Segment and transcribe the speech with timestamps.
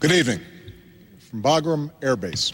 [0.00, 0.40] Good evening
[1.28, 2.52] from Bagram Air Base.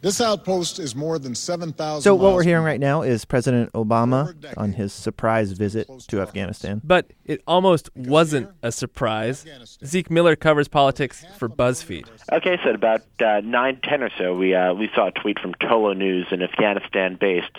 [0.00, 3.72] This outpost is more than 7,000 So, what miles we're hearing right now is President
[3.74, 6.80] Obama on his surprise visit to Afghanistan.
[6.82, 9.46] But it almost wasn't a surprise.
[9.84, 12.08] Zeke Miller covers politics for BuzzFeed.
[12.32, 15.38] Okay, so at about uh, nine ten or so, we uh, we saw a tweet
[15.38, 17.58] from Tolo News, an Afghanistan-based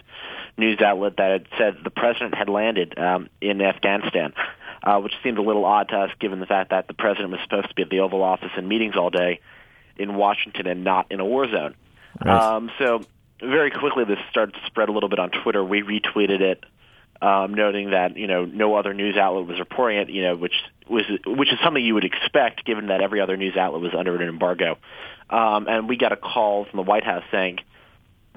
[0.57, 4.33] news outlet that had said the president had landed um, in Afghanistan,
[4.83, 7.39] uh, which seemed a little odd to us, given the fact that the president was
[7.43, 9.39] supposed to be at the Oval Office in meetings all day
[9.97, 11.75] in Washington and not in a war zone.
[12.25, 13.03] Um, so
[13.41, 15.63] very quickly, this started to spread a little bit on Twitter.
[15.63, 16.63] We retweeted it,
[17.21, 20.09] um, noting that you know no other news outlet was reporting it.
[20.09, 20.55] You know, which
[20.89, 24.15] was which is something you would expect, given that every other news outlet was under
[24.15, 24.77] an embargo.
[25.29, 27.59] Um, and we got a call from the White House saying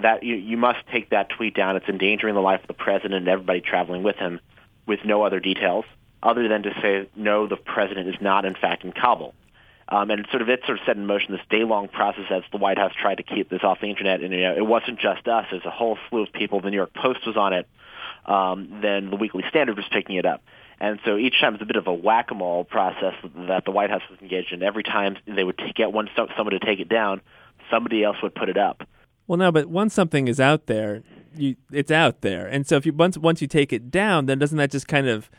[0.01, 1.77] that you, you must take that tweet down.
[1.77, 4.41] It's endangering the life of the president and everybody traveling with him,
[4.87, 5.85] with no other details
[6.25, 9.35] other than to say no, the president is not in fact in Kabul.
[9.87, 12.57] Um, and sort of it sort of set in motion this day-long process as the
[12.57, 14.23] White House tried to keep this off the internet.
[14.23, 16.61] And you know, it wasn't just us; was a whole slew of people.
[16.61, 17.69] The New York Post was on it.
[18.25, 20.43] Um, then the Weekly Standard was picking it up.
[20.81, 23.15] And so each time it's a bit of a whack-a-mole process
[23.49, 24.63] that the White House was engaged in.
[24.63, 27.21] Every time they would get one someone to take it down,
[27.71, 28.89] somebody else would put it up.
[29.27, 31.03] Well, no, but once something is out there,
[31.37, 34.39] you it's out there, and so if you once once you take it down, then
[34.39, 35.31] doesn't that just kind of,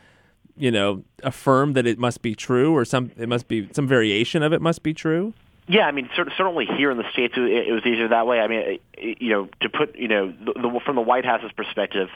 [0.56, 4.42] you know, affirm that it must be true, or some it must be some variation
[4.42, 5.32] of it must be true?
[5.68, 8.38] Yeah, I mean, certainly here in the states, it, was easier that way.
[8.38, 12.08] I mean, you know, to put, you know, the, the, from the White House's perspective,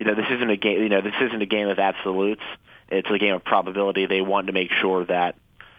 [0.00, 0.82] you know, this isn't a game.
[0.82, 2.42] You know, this isn't a game of absolutes.
[2.88, 4.06] It's a game of probability.
[4.06, 5.36] They want to make sure that,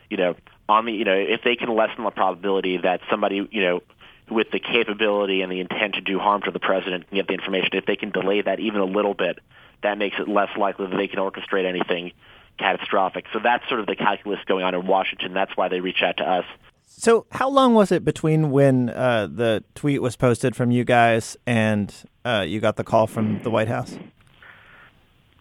[0.09, 0.35] you know,
[0.69, 3.81] on the, you know, if they can lessen the probability that somebody, you know,
[4.29, 7.71] with the capability and the intent to do harm to the president get the information,
[7.73, 9.39] if they can delay that even a little bit,
[9.83, 12.11] that makes it less likely that they can orchestrate anything
[12.57, 13.25] catastrophic.
[13.31, 15.33] So that's sort of the calculus going on in Washington.
[15.33, 16.45] That's why they reach out to us.
[16.85, 21.37] So, how long was it between when uh, the tweet was posted from you guys
[21.45, 21.93] and
[22.25, 23.97] uh, you got the call from the White House?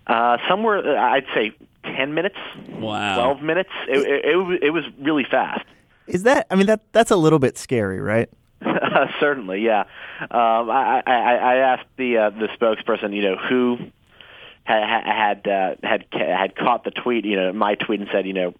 [0.06, 1.52] Uh, somewhere, uh, I'd say
[1.84, 2.36] ten minutes,
[2.78, 3.14] Wow.
[3.16, 3.70] twelve minutes.
[3.88, 5.64] It, it, it, was- it was really fast.
[6.06, 6.46] Is that?
[6.50, 8.30] I mean, that that's a little bit scary, right?
[9.20, 9.80] Certainly, yeah.
[10.22, 13.76] Um, I, I, I asked the uh, the spokesperson, you know, who
[14.68, 18.32] had had uh, had had caught the tweet, you know, my tweet, and said, you
[18.32, 18.54] know,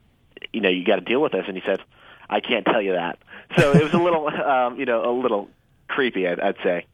[0.53, 1.81] you know, you got to deal with this, and he said,
[2.31, 3.19] I can't tell you that.
[3.57, 5.49] So it was a little, um, you know, a little
[5.89, 6.87] creepy, I'd, I'd say.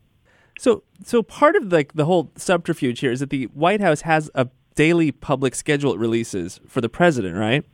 [0.59, 4.31] So so part of like the whole subterfuge here is that the White House has
[4.35, 7.65] a daily public schedule it releases for the president, right?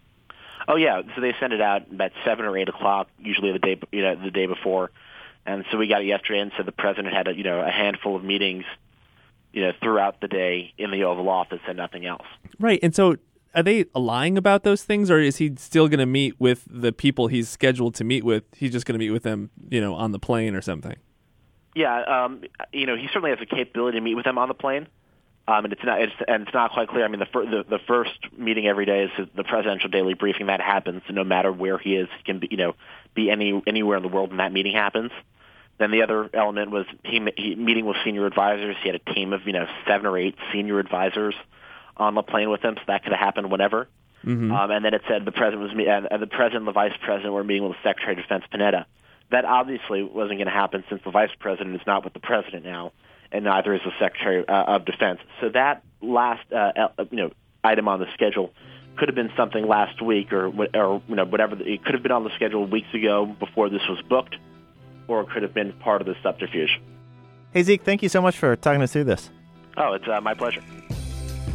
[0.68, 3.80] Oh yeah, so they send it out about seven or eight o'clock, usually the day
[3.92, 4.90] you know the day before,
[5.44, 7.70] and so we got it yesterday and so the president had a, you know a
[7.70, 8.64] handful of meetings,
[9.52, 12.26] you know throughout the day in the Oval Office and nothing else.
[12.58, 12.78] Right.
[12.82, 13.16] And so
[13.54, 16.92] are they lying about those things or is he still going to meet with the
[16.92, 18.44] people he's scheduled to meet with?
[18.54, 20.96] He's just going to meet with them, you know, on the plane or something.
[21.74, 24.54] Yeah, um, you know he certainly has the capability to meet with them on the
[24.54, 24.88] plane,
[25.46, 27.04] um, and it's not it's, and it's not quite clear.
[27.04, 30.46] I mean the, fir- the the first meeting every day is the presidential daily briefing
[30.46, 31.02] that happens.
[31.08, 32.74] No matter where he is, he can be you know
[33.14, 35.12] be any anywhere in the world when that meeting happens.
[35.80, 38.76] Then the other element was he, he meeting with senior advisors.
[38.82, 41.34] He had a team of you know seven or eight senior advisors
[41.96, 43.88] on the plane with him, so that could have happened whenever.
[44.52, 47.32] Um, and then it said the president was uh, the president and the vice president
[47.32, 48.84] were meeting with the Secretary of Defense Panetta.
[49.30, 52.62] That obviously wasn't going to happen since the vice president is not with the president
[52.66, 52.92] now,
[53.32, 55.20] and neither is the Secretary uh, of Defense.
[55.40, 57.30] So that last uh, you know
[57.64, 58.52] item on the schedule
[58.98, 61.56] could have been something last week or or you know whatever.
[61.58, 64.36] It could have been on the schedule weeks ago before this was booked,
[65.10, 66.80] or it could have been part of the subterfuge.
[67.52, 69.28] Hey Zeke, thank you so much for talking us through this.
[69.76, 70.62] Oh, it's uh, my pleasure.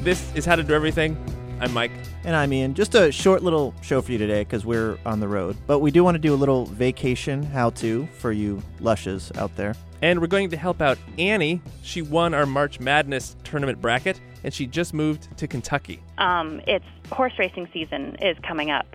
[0.01, 1.17] This is How to Do Everything.
[1.61, 1.91] I'm Mike.
[2.25, 2.73] And I'm Ian.
[2.73, 5.55] Just a short little show for you today because we're on the road.
[5.67, 9.55] But we do want to do a little vacation how to for you lushes out
[9.55, 9.73] there.
[10.01, 11.61] And we're going to help out Annie.
[11.81, 16.01] She won our March Madness tournament bracket, and she just moved to Kentucky.
[16.17, 18.85] um, it's horse racing season is coming up,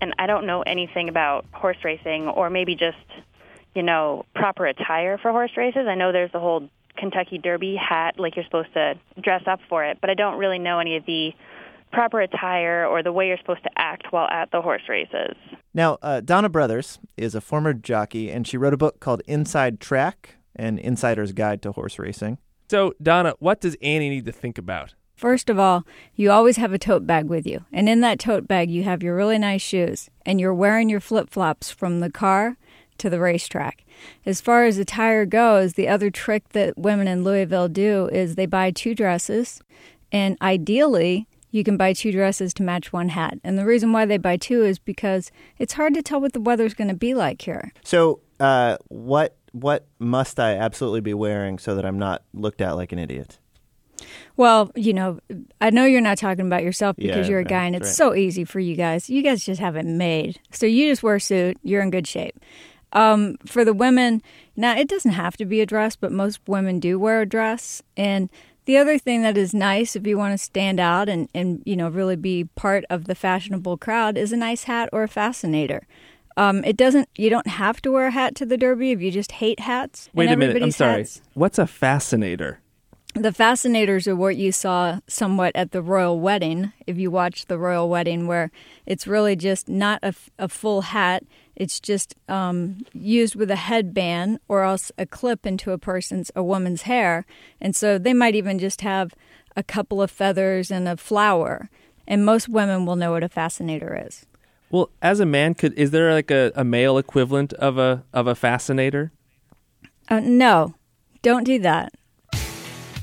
[0.00, 2.98] and I don't know anything about horse racing or maybe just
[3.74, 5.86] you know proper attire for horse races.
[5.88, 9.84] I know there's the whole Kentucky Derby hat, like you're supposed to dress up for
[9.84, 11.30] it, but I don't really know any of the
[11.92, 15.36] proper attire or the way you're supposed to act while at the horse races.
[15.74, 19.80] Now, uh, Donna Brothers is a former jockey, and she wrote a book called Inside
[19.80, 22.38] Track An Insider's Guide to Horse Racing.
[22.70, 24.94] So, Donna, what does Annie need to think about?
[25.16, 25.84] First of all,
[26.14, 27.64] you always have a tote bag with you.
[27.72, 30.08] And in that tote bag, you have your really nice shoes.
[30.24, 32.56] And you're wearing your flip flops from the car
[33.00, 33.84] to the racetrack.
[34.24, 38.46] As far as attire goes, the other trick that women in Louisville do is they
[38.46, 39.60] buy two dresses.
[40.12, 43.38] And ideally, you can buy two dresses to match one hat.
[43.44, 46.40] And the reason why they buy two is because it's hard to tell what the
[46.40, 47.72] weather's going to be like here.
[47.84, 52.72] So, uh, what what must I absolutely be wearing so that I'm not looked at
[52.76, 53.38] like an idiot?
[54.36, 55.18] Well, you know,
[55.60, 57.88] I know you're not talking about yourself because Yeah, you're a right, guy and it's
[57.88, 57.94] right.
[57.94, 59.10] so easy for you guys.
[59.10, 60.40] You guys just have it made.
[60.52, 62.38] So you just wear a suit, you're in good shape.
[62.92, 64.22] Um, for the women,
[64.56, 67.82] now it doesn't have to be a dress, but most women do wear a dress.
[67.96, 68.28] And
[68.64, 71.76] the other thing that is nice if you want to stand out and, and you
[71.76, 75.86] know really be part of the fashionable crowd is a nice hat or a fascinator.
[76.36, 77.08] Um, it doesn't.
[77.16, 80.08] You don't have to wear a hat to the derby if you just hate hats.
[80.14, 80.62] Wait a minute.
[80.62, 80.98] I'm sorry.
[80.98, 82.60] hats- What's a fascinator?
[83.14, 87.58] the fascinators are what you saw somewhat at the royal wedding if you watched the
[87.58, 88.52] royal wedding where
[88.86, 91.24] it's really just not a, a full hat
[91.60, 96.42] it's just um, used with a headband or else a clip into a person's a
[96.42, 97.26] woman's hair
[97.60, 99.12] and so they might even just have
[99.56, 101.68] a couple of feathers and a flower
[102.08, 104.26] and most women will know what a fascinator is
[104.70, 108.26] Well, as a man, could is there like a, a male equivalent of a of
[108.26, 109.12] a fascinator?
[110.08, 110.74] uh, no
[111.22, 111.92] don't do that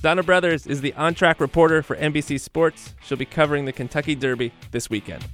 [0.02, 2.94] Donna Brothers is the on track reporter for NBC Sports.
[3.04, 5.26] She'll be covering the Kentucky Derby this weekend.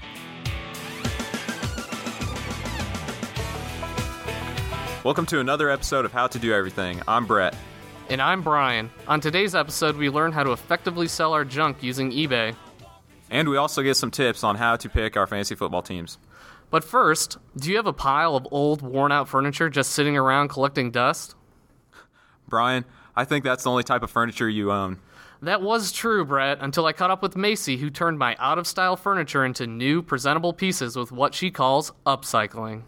[5.03, 7.01] Welcome to another episode of How to Do Everything.
[7.09, 7.53] I'm Brett.
[8.09, 8.89] And I'm Brian.
[9.05, 12.55] On today's episode, we learn how to effectively sell our junk using eBay.
[13.29, 16.19] And we also get some tips on how to pick our fantasy football teams.
[16.69, 20.47] But first, do you have a pile of old, worn out furniture just sitting around
[20.47, 21.35] collecting dust?
[22.47, 25.01] Brian, I think that's the only type of furniture you own.
[25.41, 28.67] That was true, Brett, until I caught up with Macy, who turned my out of
[28.67, 32.83] style furniture into new, presentable pieces with what she calls upcycling.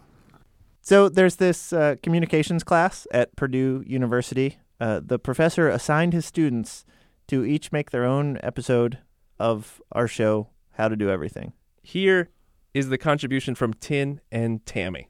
[0.86, 4.58] So there's this uh, communications class at Purdue University.
[4.78, 6.84] Uh, the professor assigned his students
[7.26, 8.98] to each make their own episode
[9.40, 11.54] of our show, How to Do Everything.
[11.82, 12.28] Here
[12.72, 15.08] is the contribution from Tin and Tammy.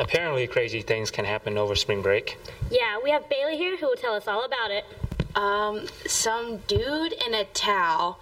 [0.00, 2.36] Apparently, crazy things can happen over spring break.
[2.68, 4.84] Yeah, we have Bailey here who will tell us all about it.
[5.36, 8.18] Um, some dude in a towel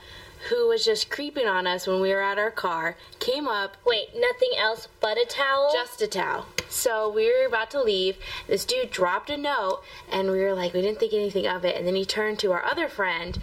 [0.51, 3.79] who was just creeping on us when we were at our car came up.
[3.87, 5.71] Wait, nothing else but a towel?
[5.73, 6.47] Just a towel.
[6.73, 8.17] So we were about to leave.
[8.47, 11.77] This dude dropped a note, and we were like, we didn't think anything of it.
[11.77, 13.39] And then he turned to our other friend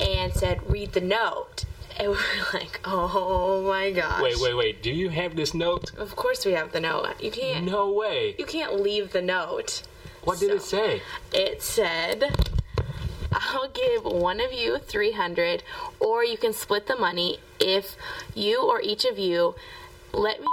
[0.00, 1.64] and said, "Read the note."
[2.00, 4.82] And we were like, "Oh my gosh!" Wait, wait, wait.
[4.84, 5.92] Do you have this note?
[5.98, 7.20] Of course we have the note.
[7.20, 7.64] You can't.
[7.64, 8.36] No way.
[8.38, 9.82] You can't leave the note.
[10.22, 11.02] What did it say?
[11.32, 12.36] It said,
[13.32, 15.62] I'll give one of you 300
[15.98, 17.96] or you can split the money if
[18.34, 19.54] you or each of you
[20.12, 20.46] let me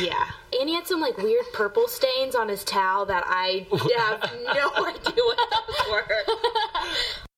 [0.00, 0.24] Yeah.
[0.58, 4.84] And he had some like weird purple stains on his towel that I have no
[4.86, 6.06] idea what those were.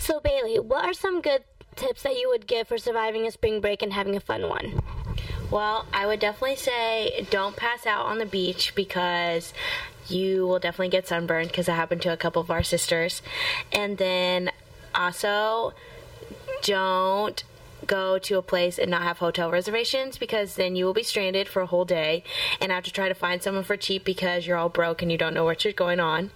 [0.00, 1.44] So, Bailey, what are some good
[1.76, 4.80] tips that you would give for surviving a spring break and having a fun one?
[5.50, 9.52] Well, I would definitely say don't pass out on the beach because
[10.08, 13.20] you will definitely get sunburned because it happened to a couple of our sisters.
[13.72, 14.50] And then
[14.94, 15.74] also
[16.62, 17.44] don't
[17.90, 21.48] go to a place and not have hotel reservations because then you will be stranded
[21.48, 22.22] for a whole day
[22.60, 25.18] and have to try to find someone for cheap because you're all broke and you
[25.18, 26.30] don't know what's going on.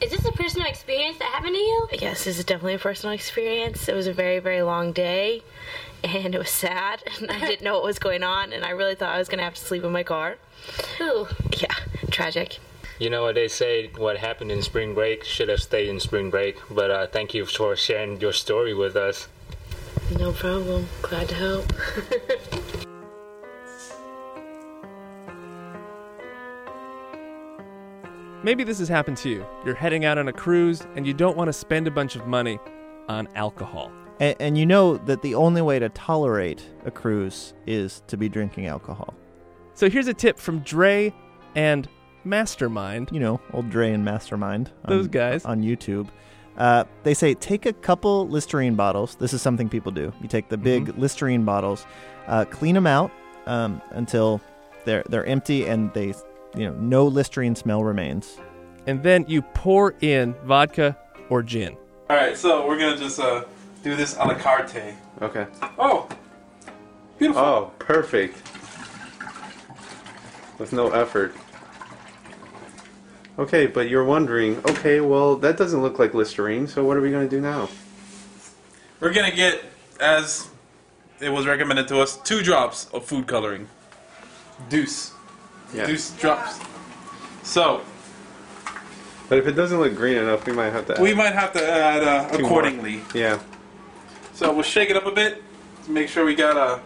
[0.00, 1.88] Is this a personal experience that happened to you?
[1.94, 3.88] Yes, this is definitely a personal experience.
[3.88, 5.42] It was a very, very long day
[6.04, 8.94] and it was sad and I didn't know what was going on and I really
[8.94, 10.36] thought I was going to have to sleep in my car.
[11.00, 11.26] Ooh.
[11.58, 11.74] Yeah,
[12.12, 12.60] tragic.
[13.00, 16.30] You know what they say, what happened in spring break should have stayed in spring
[16.30, 16.58] break.
[16.70, 19.26] But uh, thank you for sharing your story with us.
[20.12, 20.86] No problem.
[21.02, 21.72] Glad to help.
[28.44, 29.44] Maybe this has happened to you.
[29.64, 32.28] You're heading out on a cruise and you don't want to spend a bunch of
[32.28, 32.60] money
[33.08, 33.90] on alcohol.
[34.20, 38.28] And, and you know that the only way to tolerate a cruise is to be
[38.28, 39.14] drinking alcohol.
[39.74, 41.12] So here's a tip from Dre
[41.56, 41.88] and
[42.22, 43.08] Mastermind.
[43.10, 44.70] You know, old Dre and Mastermind.
[44.84, 45.44] On, Those guys.
[45.44, 46.08] On YouTube.
[46.56, 49.16] Uh, they say take a couple Listerine bottles.
[49.16, 50.12] This is something people do.
[50.22, 51.00] You take the big Mm-hmm.
[51.00, 51.86] Listerine bottles,
[52.26, 53.10] uh, clean them out
[53.46, 54.40] um, until
[54.84, 56.14] they're they're empty and they,
[56.54, 58.38] you know, no Listerine smell remains.
[58.86, 60.96] And then you pour in vodka
[61.28, 61.76] or gin.
[62.08, 63.44] All right, so we're gonna just uh,
[63.82, 64.94] do this a la carte.
[65.20, 65.46] Okay.
[65.78, 66.08] Oh,
[67.18, 67.42] beautiful.
[67.42, 68.42] Oh, perfect.
[70.58, 71.34] With no effort.
[73.38, 77.10] Okay, but you're wondering, okay, well, that doesn't look like Listerine, so what are we
[77.10, 77.68] going to do now?
[78.98, 79.62] We're gonna get,
[80.00, 80.48] as
[81.20, 83.68] it was recommended to us, two drops of food coloring.
[84.70, 85.12] Deuce.
[85.74, 85.86] Yeah.
[85.86, 86.58] Deuce drops.
[87.42, 87.82] So
[89.28, 91.52] But if it doesn't look green enough, we might have to add we might have
[91.52, 92.46] to add uh, two more.
[92.46, 93.02] accordingly.
[93.14, 93.38] Yeah.
[94.32, 95.42] So we'll shake it up a bit
[95.84, 96.80] to make sure we got a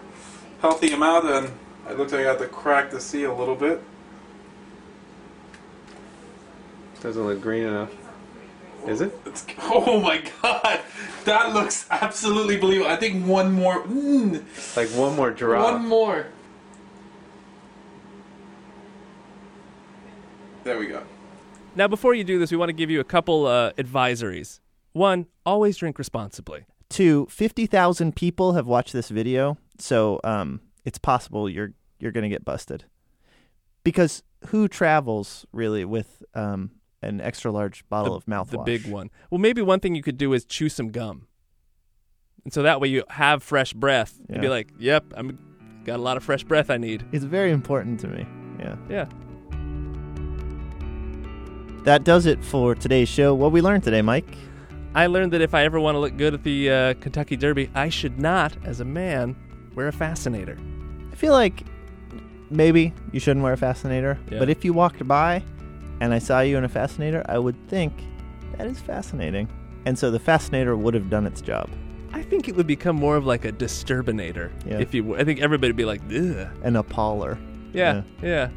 [0.61, 1.51] healthy amount, and
[1.89, 3.81] it looks like I got to crack the seal a little bit.
[7.01, 7.91] Doesn't look green enough.
[8.87, 9.13] Is it?
[9.27, 10.81] It's, oh my god,
[11.25, 12.91] that looks absolutely believable.
[12.91, 13.83] I think one more.
[13.85, 14.43] Mm,
[14.77, 15.73] Like one more drop.
[15.75, 16.27] one more.
[20.65, 21.03] There we go.
[21.75, 24.61] Now, before you do this, we want to give you a couple uh, advisories.
[24.93, 26.65] One, always drink responsibly.
[26.89, 32.29] Two, 50,000 people have watched this video, so um, it's possible you're you're going to
[32.29, 32.85] get busted.
[33.85, 36.71] Because who travels really with um,
[37.03, 38.51] an extra large bottle of mouthwash?
[38.51, 39.11] The big one.
[39.31, 41.27] Well, maybe one thing you could do is chew some gum.
[42.45, 44.19] And so that way you have fresh breath.
[44.29, 45.39] You'd be like, yep, I'm
[45.85, 47.05] got a lot of fresh breath I need.
[47.13, 48.27] It's very important to me.
[48.59, 48.77] Yeah.
[48.89, 49.07] Yeah.
[51.85, 53.35] That does it for today's show.
[53.35, 54.27] What we learned today, Mike?
[54.95, 57.71] I learned that if I ever want to look good at the uh, Kentucky Derby,
[57.75, 59.37] I should not, as a man,
[59.75, 60.59] wear a fascinator.
[61.13, 61.63] I feel like
[62.51, 64.41] maybe you shouldn't wear a fascinator, Yeah.
[64.41, 65.43] but if you walked by
[66.01, 67.93] and I saw you in a fascinator, I would think
[68.57, 69.49] that is fascinating.
[69.87, 71.71] And so the fascinator would have done its job.
[72.13, 74.51] I think it would become more of like a disturbinator.
[74.67, 74.79] Yeah.
[74.79, 76.49] If you, I think everybody would be like, ugh.
[76.63, 77.39] An appaller.
[77.73, 78.51] Yeah, yeah.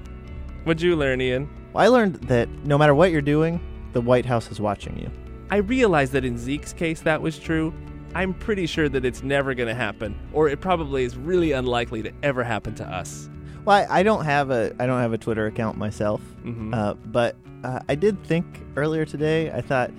[0.63, 1.49] What'd you learn, Ian?
[1.71, 3.59] Well, I learned that no matter what you're doing,
[3.93, 5.11] the White House is watching you.
[5.51, 7.73] I realized that in Zeke's case that was true.
[8.15, 12.01] I'm pretty sure that it's never going to happen, or it probably is really unlikely
[12.03, 13.29] to ever happen to us.
[13.65, 16.73] Well, I, I don't have a I don't have a Twitter account myself, Mhm.
[16.73, 19.51] uh, but uh, I did think earlier today.
[19.51, 19.91] I thought,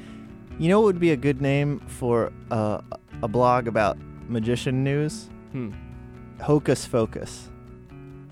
[0.59, 2.81] you know, what would be a good name for uh,
[3.23, 3.97] a blog about
[4.29, 5.31] magician news?
[5.53, 5.71] Hmm.
[6.41, 7.49] Hocus Focus.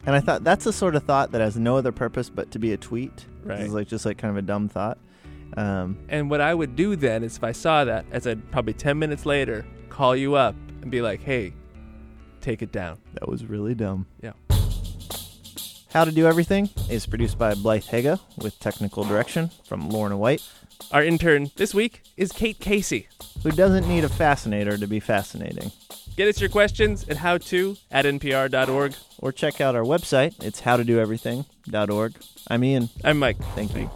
[0.04, 2.58] And I thought that's the sort of thought that has no other purpose but to
[2.58, 3.26] be a tweet.
[3.44, 3.60] Right.
[3.60, 4.98] It's like just like kind of a dumb thought.
[5.56, 8.72] Um, And what I would do then is if I saw that, as I'd probably
[8.74, 11.54] 10 minutes later call you up and be like, hey,
[12.40, 12.98] take it down.
[13.14, 14.06] That was really dumb.
[14.20, 14.32] Yeah.
[15.92, 20.42] How to Do Everything is produced by Blythe Haga with technical direction from Lorna White.
[20.90, 23.08] Our intern this week is Kate Casey.
[23.42, 25.70] Who doesn't need a fascinator to be fascinating.
[26.16, 28.94] Get us your questions at howto at npr.org.
[29.18, 30.42] Or check out our website.
[30.42, 32.14] It's howtodoeverything.org.
[32.48, 32.88] I'm Ian.
[33.04, 33.38] I'm Mike.
[33.54, 33.90] Thank you.